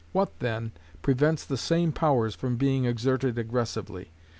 [0.13, 0.71] What, then,
[1.03, 4.09] prevents the same powers from being exerted aggressively?